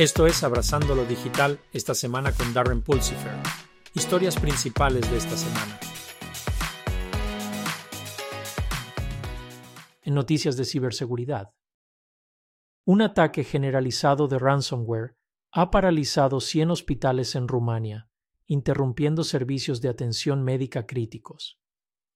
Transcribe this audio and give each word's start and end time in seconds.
Esto 0.00 0.26
es 0.26 0.42
Abrazando 0.42 0.94
lo 0.94 1.04
Digital 1.04 1.60
esta 1.74 1.94
semana 1.94 2.32
con 2.32 2.54
Darren 2.54 2.80
Pulsifer. 2.80 3.34
Historias 3.92 4.40
principales 4.40 5.10
de 5.10 5.18
esta 5.18 5.36
semana. 5.36 5.78
En 10.00 10.14
noticias 10.14 10.56
de 10.56 10.64
ciberseguridad. 10.64 11.50
Un 12.86 13.02
ataque 13.02 13.44
generalizado 13.44 14.26
de 14.26 14.38
ransomware 14.38 15.18
ha 15.52 15.70
paralizado 15.70 16.40
100 16.40 16.70
hospitales 16.70 17.34
en 17.34 17.46
Rumania, 17.46 18.08
interrumpiendo 18.46 19.22
servicios 19.22 19.82
de 19.82 19.90
atención 19.90 20.42
médica 20.42 20.86
críticos. 20.86 21.60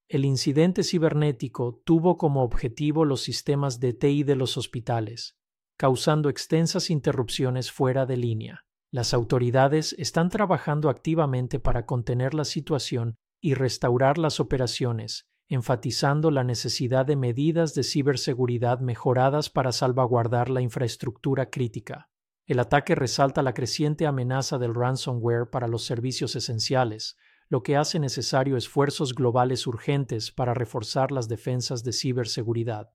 El 0.09 0.25
incidente 0.25 0.85
cibernético 0.85 1.83
tuvo 1.85 2.17
como 2.17 2.45
objetivo 2.45 3.05
los 3.05 3.21
sistemas 3.21 3.79
de 3.79 3.93
TI 3.93 4.23
de 4.23 4.37
los 4.37 4.57
hospitales, 4.57 5.37
causando 5.77 6.29
extensas 6.29 6.91
interrupciones 6.91 7.73
fuera 7.73 8.07
de 8.07 8.17
línea. 8.17 8.65
Las 8.91 9.13
autoridades 9.13 9.95
están 9.99 10.31
trabajando 10.31 10.89
activamente 10.89 11.59
para 11.59 11.85
contener 11.85 12.33
la 12.33 12.45
situación 12.45 13.17
y 13.41 13.55
restaurar 13.55 14.19
las 14.19 14.39
operaciones, 14.41 15.27
enfatizando 15.49 16.31
la 16.31 16.45
necesidad 16.45 17.05
de 17.05 17.17
medidas 17.17 17.75
de 17.75 17.83
ciberseguridad 17.83 18.81
mejoradas 18.81 19.51
para 19.51 19.73
salvaguardar 19.73 20.49
la 20.49 20.61
infraestructura 20.61 21.51
crítica. 21.51 22.09
El 22.47 22.61
ataque 22.61 22.95
resalta 22.95 23.43
la 23.43 23.53
creciente 23.53 24.07
amenaza 24.07 24.59
del 24.59 24.75
ransomware 24.75 25.51
para 25.51 25.67
los 25.67 25.85
servicios 25.85 26.37
esenciales, 26.37 27.17
lo 27.49 27.63
que 27.63 27.77
hace 27.77 27.99
necesario 27.99 28.57
esfuerzos 28.57 29.15
globales 29.15 29.67
urgentes 29.67 30.31
para 30.31 30.55
reforzar 30.55 31.11
las 31.11 31.29
defensas 31.29 31.85
de 31.85 31.93
ciberseguridad. 31.93 32.94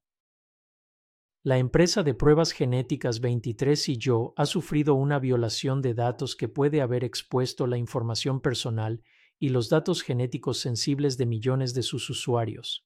La 1.41 1.57
empresa 1.57 2.03
de 2.03 2.13
pruebas 2.13 2.51
genéticas 2.51 3.21
23 3.21 3.87
y 3.87 3.97
yo 3.97 4.33
ha 4.35 4.45
sufrido 4.45 4.95
una 4.95 5.19
violación 5.19 5.81
de 5.81 5.93
datos 5.93 6.35
que 6.35 6.49
puede 6.49 6.81
haber 6.81 7.05
expuesto 7.05 7.65
la 7.65 7.77
información 7.77 8.41
personal 8.41 9.03
y 9.39 9.47
los 9.47 9.69
datos 9.69 10.01
genéticos 10.01 10.59
sensibles 10.59 11.17
de 11.17 11.25
millones 11.25 11.73
de 11.73 11.81
sus 11.81 12.09
usuarios. 12.09 12.85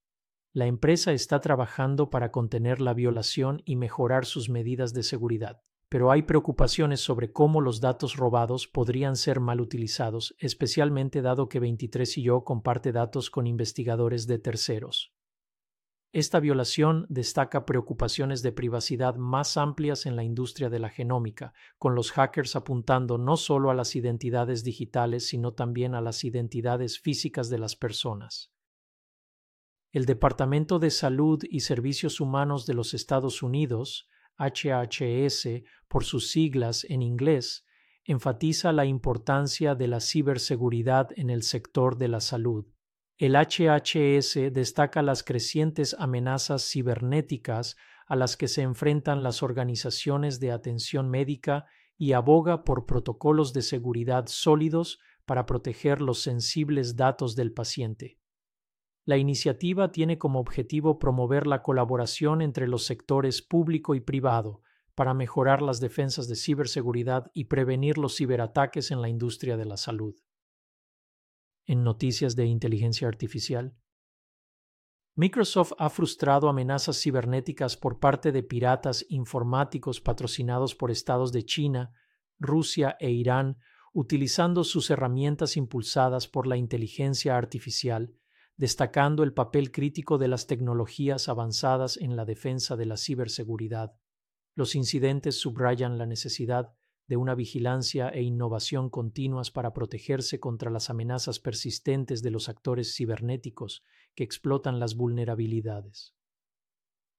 La 0.52 0.68
empresa 0.68 1.14
está 1.14 1.42
trabajando 1.42 2.12
para 2.12 2.30
contener 2.30 2.80
la 2.80 2.94
violación 2.94 3.64
y 3.66 3.76
mejorar 3.76 4.24
sus 4.24 4.50
medidas 4.50 4.94
de 4.94 5.02
seguridad, 5.02 5.64
pero 5.90 6.12
hay 6.12 6.22
preocupaciones 6.22 7.00
sobre 7.00 7.32
cómo 7.32 7.60
los 7.60 7.82
datos 7.82 8.18
robados 8.18 8.68
podrían 8.68 9.16
ser 9.16 9.40
mal 9.40 9.62
utilizados, 9.62 10.36
especialmente 10.38 11.24
dado 11.24 11.50
que 11.50 11.60
23 11.60 12.20
y 12.20 12.22
yo 12.22 12.44
comparte 12.44 12.92
datos 12.92 13.32
con 13.32 13.48
investigadores 13.48 14.28
de 14.28 14.38
terceros. 14.38 15.12
Esta 16.14 16.40
violación 16.40 17.08
destaca 17.10 17.66
preocupaciones 17.66 18.44
de 18.44 18.52
privacidad 18.52 19.16
más 19.16 19.58
amplias 19.58 20.06
en 20.06 20.16
la 20.16 20.24
industria 20.24 20.70
de 20.70 20.78
la 20.78 20.90
genómica, 20.90 21.56
con 21.80 21.96
los 21.96 22.12
hackers 22.12 22.56
apuntando 22.56 23.18
no 23.18 23.36
solo 23.36 23.72
a 23.72 23.74
las 23.74 23.96
identidades 23.96 24.64
digitales, 24.64 25.28
sino 25.28 25.54
también 25.54 25.96
a 25.96 26.02
las 26.02 26.24
identidades 26.24 27.00
físicas 27.00 27.50
de 27.50 27.58
las 27.58 27.76
personas. 27.76 28.54
El 29.92 30.06
Departamento 30.06 30.78
de 30.78 30.92
Salud 30.92 31.44
y 31.50 31.62
Servicios 31.62 32.22
Humanos 32.22 32.68
de 32.68 32.76
los 32.76 32.94
Estados 32.94 33.42
Unidos, 33.42 34.08
HHS 34.38 35.64
por 35.88 36.04
sus 36.04 36.30
siglas 36.30 36.86
en 36.90 37.02
inglés, 37.02 37.66
enfatiza 38.04 38.72
la 38.72 38.86
importancia 38.86 39.74
de 39.74 39.88
la 39.88 40.00
ciberseguridad 40.00 41.10
en 41.16 41.32
el 41.32 41.42
sector 41.42 41.98
de 41.98 42.08
la 42.08 42.20
salud. 42.20 42.68
El 43.24 43.38
HHS 43.38 44.52
destaca 44.52 45.02
las 45.02 45.24
crecientes 45.24 45.96
amenazas 45.98 46.70
cibernéticas 46.70 47.78
a 48.06 48.18
las 48.18 48.36
que 48.36 48.50
se 48.50 48.64
enfrentan 48.64 49.24
las 49.24 49.44
organizaciones 49.44 50.42
de 50.42 50.52
atención 50.52 51.10
médica 51.10 51.66
y 51.98 52.12
aboga 52.12 52.66
por 52.66 52.86
protocolos 52.86 53.54
de 53.54 53.62
seguridad 53.62 54.26
sólidos 54.28 55.00
para 55.24 55.46
proteger 55.46 56.02
los 56.02 56.22
sensibles 56.22 56.98
datos 56.98 57.38
del 57.38 57.54
paciente. 57.54 58.20
La 59.06 59.16
iniciativa 59.16 59.94
tiene 59.94 60.18
como 60.18 60.42
objetivo 60.42 61.00
promover 61.00 61.48
la 61.48 61.64
colaboración 61.64 62.42
entre 62.42 62.68
los 62.68 62.84
sectores 62.84 63.42
público 63.42 63.96
y 63.96 64.02
privado 64.02 64.64
para 64.96 65.14
mejorar 65.14 65.62
las 65.62 65.80
defensas 65.80 66.28
de 66.28 66.36
ciberseguridad 66.36 67.32
y 67.34 67.46
prevenir 67.46 67.98
los 67.98 68.18
ciberataques 68.18 68.92
en 68.92 69.02
la 69.02 69.08
industria 69.08 69.56
de 69.56 69.64
la 69.64 69.78
salud 69.78 70.14
en 71.66 71.84
noticias 71.84 72.36
de 72.36 72.46
inteligencia 72.46 73.08
artificial. 73.08 73.76
Microsoft 75.16 75.74
ha 75.78 75.90
frustrado 75.90 76.50
amenazas 76.50 77.00
cibernéticas 77.00 77.78
por 77.78 78.00
parte 78.00 78.32
de 78.32 78.42
piratas 78.42 79.06
informáticos 79.10 80.02
patrocinados 80.02 80.74
por 80.74 80.90
estados 80.90 81.32
de 81.32 81.46
China, 81.46 81.94
Rusia 82.40 82.98
e 83.00 83.12
Irán, 83.12 83.58
utilizando 83.94 84.64
sus 84.64 84.90
herramientas 84.90 85.56
impulsadas 85.56 86.28
por 86.28 86.48
la 86.48 86.58
inteligencia 86.58 87.38
artificial, 87.38 88.16
destacando 88.58 89.24
el 89.24 89.34
papel 89.34 89.72
crítico 89.72 90.18
de 90.18 90.28
las 90.28 90.48
tecnologías 90.48 91.30
avanzadas 91.30 91.98
en 91.98 92.16
la 92.16 92.26
defensa 92.26 92.76
de 92.76 92.88
la 92.88 92.98
ciberseguridad. 92.98 93.94
Los 94.56 94.74
incidentes 94.74 95.40
subrayan 95.40 96.00
la 96.00 96.08
necesidad 96.08 96.74
de 97.08 97.18
una 97.18 97.36
vigilancia 97.36 98.10
e 98.10 98.22
innovación 98.22 98.90
continuas 98.90 99.52
para 99.52 99.74
protegerse 99.74 100.40
contra 100.40 100.72
las 100.72 100.90
amenazas 100.90 101.40
persistentes 101.40 102.22
de 102.22 102.32
los 102.32 102.50
actores 102.50 102.96
cibernéticos 102.96 103.84
que 104.16 104.24
explotan 104.24 104.80
las 104.80 104.96
vulnerabilidades. 104.96 106.16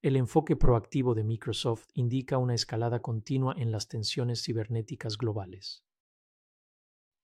El 0.02 0.16
enfoque 0.16 0.56
proactivo 0.56 1.14
de 1.14 1.24
Microsoft 1.24 1.86
indica 1.94 2.38
una 2.38 2.54
escalada 2.54 3.00
continua 3.00 3.54
en 3.56 3.72
las 3.72 3.88
tensiones 3.88 4.42
cibernéticas 4.44 5.16
globales. 5.16 5.84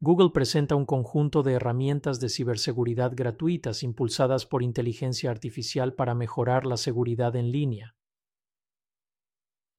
Google 0.02 0.30
presenta 0.32 0.76
un 0.76 0.86
conjunto 0.86 1.42
de 1.42 1.52
herramientas 1.52 2.20
de 2.20 2.30
ciberseguridad 2.30 3.12
gratuitas 3.14 3.82
impulsadas 3.82 4.46
por 4.46 4.62
inteligencia 4.62 5.30
artificial 5.30 5.92
para 5.92 6.14
mejorar 6.14 6.64
la 6.64 6.78
seguridad 6.78 7.36
en 7.36 7.52
línea, 7.52 7.96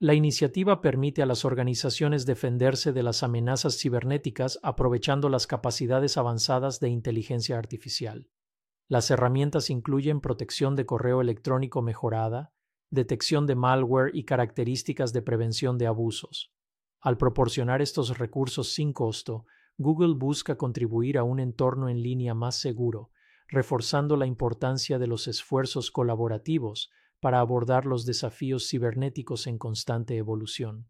la 0.01 0.15
iniciativa 0.15 0.81
permite 0.81 1.21
a 1.21 1.27
las 1.27 1.45
organizaciones 1.45 2.25
defenderse 2.25 2.91
de 2.91 3.03
las 3.03 3.21
amenazas 3.21 3.77
cibernéticas 3.77 4.57
aprovechando 4.63 5.29
las 5.29 5.45
capacidades 5.45 6.17
avanzadas 6.17 6.79
de 6.79 6.89
inteligencia 6.89 7.59
artificial. 7.59 8.27
Las 8.87 9.11
herramientas 9.11 9.69
incluyen 9.69 10.19
protección 10.19 10.75
de 10.75 10.87
correo 10.87 11.21
electrónico 11.21 11.83
mejorada, 11.83 12.51
detección 12.89 13.45
de 13.45 13.53
malware 13.53 14.09
y 14.15 14.23
características 14.23 15.13
de 15.13 15.21
prevención 15.21 15.77
de 15.77 15.85
abusos. 15.85 16.51
Al 16.99 17.17
proporcionar 17.17 17.79
estos 17.83 18.17
recursos 18.17 18.73
sin 18.73 18.93
costo, 18.93 19.45
Google 19.77 20.15
busca 20.15 20.57
contribuir 20.57 21.19
a 21.19 21.23
un 21.23 21.39
entorno 21.39 21.89
en 21.89 22.01
línea 22.01 22.33
más 22.33 22.55
seguro, 22.55 23.11
reforzando 23.47 24.17
la 24.17 24.25
importancia 24.25 24.97
de 24.97 25.05
los 25.05 25.27
esfuerzos 25.27 25.91
colaborativos 25.91 26.89
para 27.21 27.39
abordar 27.39 27.85
los 27.85 28.05
desafíos 28.05 28.67
cibernéticos 28.67 29.45
en 29.45 29.59
constante 29.59 30.17
evolución. 30.17 30.89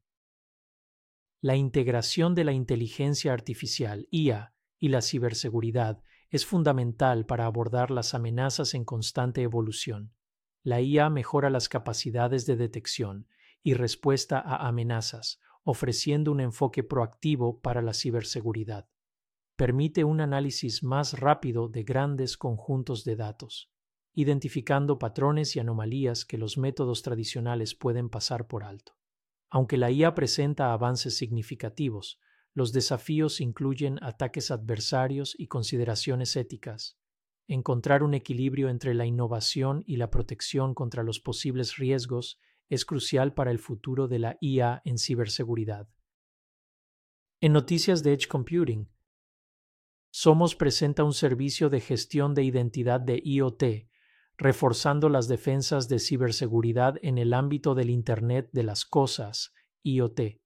La 1.41 1.57
integración 1.57 2.35
de 2.35 2.45
la 2.45 2.53
inteligencia 2.53 3.33
artificial, 3.33 4.07
IA, 4.11 4.55
y 4.79 4.87
la 4.87 5.01
ciberseguridad 5.01 6.01
es 6.29 6.45
fundamental 6.45 7.25
para 7.25 7.45
abordar 7.45 7.91
las 7.91 8.13
amenazas 8.13 8.73
en 8.73 8.85
constante 8.85 9.41
evolución. 9.41 10.13
La 10.63 10.79
IA 10.79 11.09
mejora 11.09 11.49
las 11.49 11.67
capacidades 11.67 12.45
de 12.45 12.55
detección 12.55 13.27
y 13.61 13.73
respuesta 13.73 14.39
a 14.39 14.67
amenazas, 14.67 15.41
ofreciendo 15.63 16.31
un 16.31 16.39
enfoque 16.39 16.81
proactivo 16.81 17.59
para 17.59 17.81
la 17.81 17.93
ciberseguridad. 17.93 18.87
Permite 19.57 20.05
un 20.05 20.21
análisis 20.21 20.81
más 20.81 21.19
rápido 21.19 21.67
de 21.67 21.83
grandes 21.83 22.37
conjuntos 22.37 23.03
de 23.03 23.17
datos 23.17 23.71
identificando 24.13 24.99
patrones 24.99 25.55
y 25.55 25.59
anomalías 25.59 26.25
que 26.25 26.37
los 26.37 26.57
métodos 26.57 27.01
tradicionales 27.01 27.75
pueden 27.75 28.09
pasar 28.09 28.47
por 28.47 28.63
alto. 28.63 28.97
Aunque 29.49 29.77
la 29.77 29.91
IA 29.91 30.13
presenta 30.15 30.73
avances 30.73 31.17
significativos, 31.17 32.19
los 32.53 32.73
desafíos 32.73 33.39
incluyen 33.39 33.97
ataques 34.03 34.51
adversarios 34.51 35.35
y 35.37 35.47
consideraciones 35.47 36.35
éticas. 36.35 36.97
Encontrar 37.47 38.03
un 38.03 38.13
equilibrio 38.13 38.69
entre 38.69 38.93
la 38.93 39.05
innovación 39.05 39.83
y 39.85 39.97
la 39.97 40.09
protección 40.09 40.73
contra 40.73 41.03
los 41.03 41.19
posibles 41.19 41.77
riesgos 41.77 42.39
es 42.69 42.85
crucial 42.85 43.33
para 43.33 43.51
el 43.51 43.59
futuro 43.59 44.07
de 44.07 44.19
la 44.19 44.37
IA 44.41 44.81
en 44.85 44.97
ciberseguridad. 44.97 45.89
En 47.41 47.53
noticias 47.53 48.03
de 48.03 48.13
Edge 48.13 48.27
Computing, 48.27 48.89
Somos 50.11 50.55
presenta 50.55 51.03
un 51.03 51.13
servicio 51.13 51.69
de 51.69 51.79
gestión 51.79 52.33
de 52.33 52.43
identidad 52.43 52.99
de 52.99 53.21
IoT 53.23 53.63
reforzando 54.41 55.07
las 55.07 55.27
defensas 55.27 55.87
de 55.87 55.99
ciberseguridad 55.99 56.95
en 57.03 57.19
el 57.19 57.35
ámbito 57.35 57.75
del 57.75 57.91
Internet 57.91 58.49
de 58.53 58.63
las 58.63 58.85
Cosas, 58.85 59.53
IoT. 59.83 60.41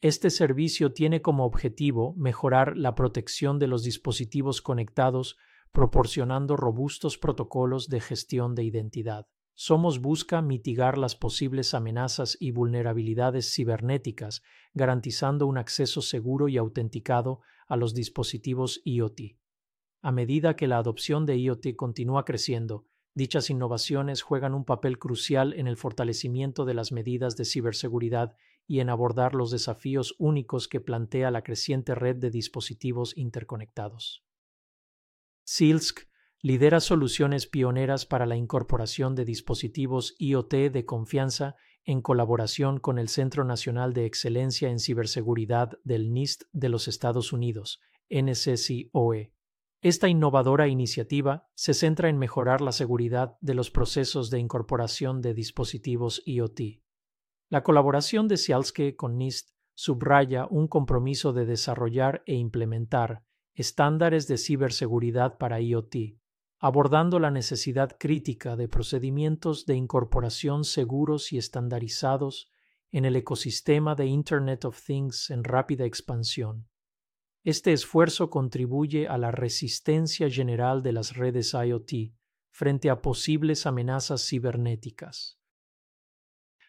Este 0.00 0.30
servicio 0.30 0.92
tiene 0.92 1.22
como 1.22 1.44
objetivo 1.44 2.14
mejorar 2.16 2.76
la 2.76 2.94
protección 2.94 3.58
de 3.58 3.66
los 3.66 3.82
dispositivos 3.82 4.62
conectados 4.62 5.36
proporcionando 5.72 6.56
robustos 6.56 7.18
protocolos 7.18 7.88
de 7.88 7.98
gestión 7.98 8.54
de 8.54 8.62
identidad. 8.62 9.26
Somos 9.56 10.00
busca 10.00 10.40
mitigar 10.40 10.96
las 10.96 11.16
posibles 11.16 11.74
amenazas 11.74 12.36
y 12.38 12.52
vulnerabilidades 12.52 13.52
cibernéticas, 13.52 14.42
garantizando 14.72 15.48
un 15.48 15.58
acceso 15.58 16.00
seguro 16.00 16.46
y 16.46 16.58
autenticado 16.58 17.40
a 17.66 17.74
los 17.74 17.92
dispositivos 17.92 18.82
IoT. 18.84 19.20
A 20.00 20.12
medida 20.12 20.54
que 20.54 20.68
la 20.68 20.78
adopción 20.78 21.26
de 21.26 21.38
IoT 21.38 21.74
continúa 21.74 22.24
creciendo, 22.24 22.86
dichas 23.16 23.48
innovaciones 23.48 24.20
juegan 24.20 24.54
un 24.54 24.64
papel 24.64 24.98
crucial 24.98 25.54
en 25.54 25.66
el 25.66 25.78
fortalecimiento 25.78 26.66
de 26.66 26.74
las 26.74 26.92
medidas 26.92 27.34
de 27.36 27.46
ciberseguridad 27.46 28.36
y 28.66 28.80
en 28.80 28.90
abordar 28.90 29.34
los 29.34 29.50
desafíos 29.50 30.14
únicos 30.18 30.68
que 30.68 30.80
plantea 30.80 31.30
la 31.30 31.42
creciente 31.42 31.94
red 31.94 32.16
de 32.16 32.30
dispositivos 32.30 33.16
interconectados. 33.16 34.22
SILSC 35.44 36.06
lidera 36.42 36.80
soluciones 36.80 37.46
pioneras 37.46 38.04
para 38.04 38.26
la 38.26 38.36
incorporación 38.36 39.14
de 39.14 39.24
dispositivos 39.24 40.14
IoT 40.18 40.70
de 40.70 40.84
confianza 40.84 41.56
en 41.84 42.02
colaboración 42.02 42.78
con 42.78 42.98
el 42.98 43.08
Centro 43.08 43.44
Nacional 43.44 43.94
de 43.94 44.04
Excelencia 44.04 44.68
en 44.68 44.78
Ciberseguridad 44.78 45.78
del 45.84 46.12
NIST 46.12 46.42
de 46.52 46.68
los 46.68 46.86
Estados 46.86 47.32
Unidos, 47.32 47.80
NCCOE. 48.10 49.32
Esta 49.86 50.08
innovadora 50.08 50.66
iniciativa 50.66 51.48
se 51.54 51.72
centra 51.72 52.08
en 52.08 52.18
mejorar 52.18 52.60
la 52.60 52.72
seguridad 52.72 53.36
de 53.40 53.54
los 53.54 53.70
procesos 53.70 54.30
de 54.30 54.40
incorporación 54.40 55.22
de 55.22 55.32
dispositivos 55.32 56.24
IoT. 56.26 56.82
La 57.50 57.62
colaboración 57.62 58.26
de 58.26 58.36
Cialske 58.36 58.96
con 58.96 59.16
NIST 59.16 59.50
subraya 59.74 60.48
un 60.50 60.66
compromiso 60.66 61.32
de 61.32 61.46
desarrollar 61.46 62.24
e 62.26 62.34
implementar 62.34 63.22
estándares 63.54 64.26
de 64.26 64.38
ciberseguridad 64.38 65.38
para 65.38 65.60
IoT, 65.60 66.18
abordando 66.58 67.20
la 67.20 67.30
necesidad 67.30 67.96
crítica 67.96 68.56
de 68.56 68.66
procedimientos 68.66 69.66
de 69.66 69.76
incorporación 69.76 70.64
seguros 70.64 71.32
y 71.32 71.38
estandarizados 71.38 72.50
en 72.90 73.04
el 73.04 73.14
ecosistema 73.14 73.94
de 73.94 74.06
Internet 74.06 74.64
of 74.64 74.84
Things 74.84 75.30
en 75.30 75.44
rápida 75.44 75.84
expansión. 75.84 76.66
Este 77.46 77.72
esfuerzo 77.72 78.28
contribuye 78.28 79.06
a 79.06 79.18
la 79.18 79.30
resistencia 79.30 80.28
general 80.28 80.82
de 80.82 80.90
las 80.90 81.16
redes 81.16 81.54
IoT 81.54 82.12
frente 82.50 82.90
a 82.90 83.00
posibles 83.00 83.66
amenazas 83.66 84.26
cibernéticas. 84.26 85.38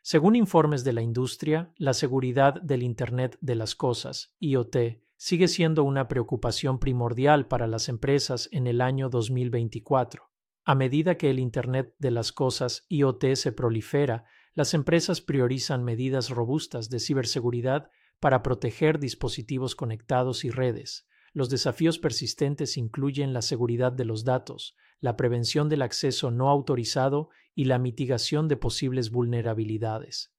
Según 0.03 0.35
informes 0.35 0.83
de 0.83 0.93
la 0.93 1.01
industria, 1.01 1.73
la 1.77 1.95
seguridad 1.95 2.61
del 2.61 2.83
Internet 2.83 3.39
de 3.41 3.55
las 3.55 3.73
Cosas, 3.73 4.35
IoT, 4.39 5.01
sigue 5.15 5.47
siendo 5.47 5.83
una 5.83 6.07
preocupación 6.07 6.77
primordial 6.77 7.47
para 7.47 7.65
las 7.65 7.89
empresas 7.89 8.47
en 8.51 8.67
el 8.67 8.79
año 8.81 9.09
2024. 9.09 10.29
A 10.63 10.75
medida 10.75 11.17
que 11.17 11.31
el 11.31 11.39
Internet 11.39 11.95
de 11.97 12.11
las 12.11 12.31
Cosas 12.31 12.85
IoT 12.89 13.33
se 13.33 13.51
prolifera, 13.51 14.25
las 14.53 14.75
empresas 14.75 15.21
priorizan 15.21 15.83
medidas 15.83 16.29
robustas 16.29 16.91
de 16.91 16.99
ciberseguridad 16.99 17.89
para 18.19 18.43
proteger 18.43 18.99
dispositivos 18.99 19.75
conectados 19.75 20.43
y 20.45 20.49
redes. 20.49 21.07
Los 21.33 21.49
desafíos 21.49 21.99
persistentes 21.99 22.77
incluyen 22.77 23.33
la 23.33 23.41
seguridad 23.41 23.91
de 23.91 24.05
los 24.05 24.23
datos, 24.23 24.75
la 24.99 25.15
prevención 25.15 25.69
del 25.69 25.83
acceso 25.83 26.31
no 26.31 26.49
autorizado 26.49 27.29
y 27.53 27.65
la 27.65 27.77
mitigación 27.77 28.47
de 28.47 28.57
posibles 28.57 29.11
vulnerabilidades. 29.11 30.33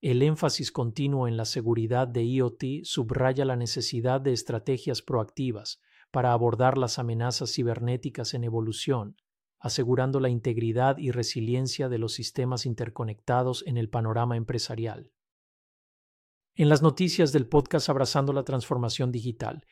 El 0.00 0.22
énfasis 0.22 0.70
continuo 0.70 1.26
en 1.26 1.36
la 1.36 1.44
seguridad 1.46 2.06
de 2.06 2.24
IoT 2.24 2.84
subraya 2.84 3.44
la 3.44 3.56
necesidad 3.56 4.20
de 4.20 4.32
estrategias 4.32 5.02
proactivas 5.02 5.80
para 6.10 6.32
abordar 6.32 6.76
las 6.76 6.98
amenazas 6.98 7.52
cibernéticas 7.52 8.34
en 8.34 8.44
evolución, 8.44 9.16
asegurando 9.58 10.20
la 10.20 10.28
integridad 10.28 10.98
y 10.98 11.10
resiliencia 11.10 11.88
de 11.88 11.96
los 11.96 12.12
sistemas 12.12 12.66
interconectados 12.66 13.64
en 13.66 13.78
el 13.78 13.88
panorama 13.88 14.36
empresarial. 14.36 15.10
En 16.56 16.68
las 16.68 16.82
noticias 16.82 17.32
del 17.32 17.48
podcast 17.48 17.88
Abrazando 17.88 18.32
la 18.32 18.44
Transformación 18.44 19.10
Digital, 19.10 19.66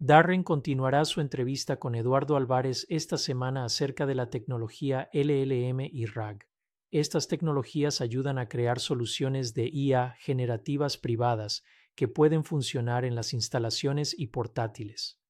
Darren 0.00 0.42
continuará 0.42 1.04
su 1.04 1.20
entrevista 1.20 1.78
con 1.78 1.94
Eduardo 1.94 2.36
Álvarez 2.36 2.84
esta 2.88 3.16
semana 3.16 3.64
acerca 3.64 4.06
de 4.06 4.16
la 4.16 4.28
tecnología 4.28 5.08
LLM 5.12 5.82
y 5.82 6.06
RAG. 6.06 6.48
Estas 6.90 7.28
tecnologías 7.28 8.00
ayudan 8.00 8.38
a 8.38 8.48
crear 8.48 8.80
soluciones 8.80 9.54
de 9.54 9.70
IA 9.72 10.16
generativas 10.18 10.96
privadas 10.98 11.62
que 11.94 12.08
pueden 12.08 12.42
funcionar 12.42 13.04
en 13.04 13.14
las 13.14 13.32
instalaciones 13.32 14.18
y 14.18 14.26
portátiles. 14.26 15.20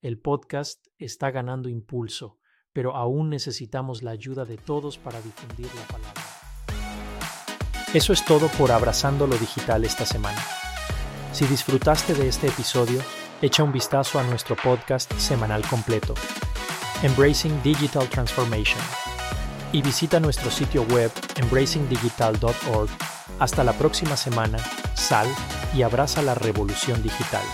El 0.00 0.20
podcast 0.20 0.86
está 0.98 1.32
ganando 1.32 1.68
impulso, 1.68 2.38
pero 2.72 2.94
aún 2.94 3.28
necesitamos 3.28 4.04
la 4.04 4.12
ayuda 4.12 4.44
de 4.44 4.56
todos 4.56 4.98
para 4.98 5.20
difundir 5.20 5.66
la 5.74 5.86
palabra. 5.88 6.17
Eso 7.94 8.12
es 8.12 8.22
todo 8.22 8.48
por 8.48 8.70
Abrazando 8.70 9.26
lo 9.26 9.38
Digital 9.38 9.82
esta 9.82 10.04
semana. 10.04 10.38
Si 11.32 11.46
disfrutaste 11.46 12.12
de 12.12 12.28
este 12.28 12.48
episodio, 12.48 13.00
echa 13.40 13.62
un 13.62 13.72
vistazo 13.72 14.18
a 14.18 14.24
nuestro 14.24 14.56
podcast 14.56 15.10
semanal 15.16 15.62
completo, 15.66 16.14
Embracing 17.02 17.62
Digital 17.62 18.06
Transformation 18.10 18.82
y 19.72 19.80
visita 19.80 20.20
nuestro 20.20 20.50
sitio 20.50 20.82
web 20.82 21.10
embracingdigital.org. 21.36 22.90
Hasta 23.38 23.64
la 23.64 23.72
próxima 23.72 24.18
semana, 24.18 24.58
sal 24.94 25.26
y 25.74 25.80
abraza 25.80 26.20
la 26.20 26.34
revolución 26.34 27.02
digital. 27.02 27.44